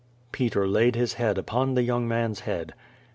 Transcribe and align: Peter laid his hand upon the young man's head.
Peter 0.31 0.67
laid 0.67 0.95
his 0.95 1.13
hand 1.21 1.37
upon 1.37 1.75
the 1.75 1.83
young 1.83 2.07
man's 2.07 2.39
head. 2.39 2.73